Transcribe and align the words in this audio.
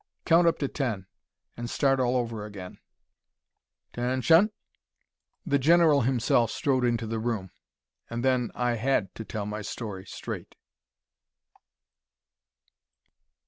Count 0.25 0.47
up 0.47 0.57
to 0.57 0.67
ten, 0.67 1.05
and 1.55 1.69
start 1.69 1.99
all 1.99 2.15
over 2.17 2.43
again." 2.43 2.79
"'Ten 3.93 4.21
shun!" 4.21 4.49
The 5.45 5.59
general 5.59 6.01
himself 6.01 6.49
strode 6.49 6.83
into 6.83 7.05
the 7.05 7.19
room. 7.19 7.51
And 8.09 8.25
then 8.25 8.49
I 8.55 8.77
had 8.77 9.13
to 9.13 9.23
tell 9.23 9.45
my 9.45 9.61
story 9.61 10.07
straight. 10.07 10.55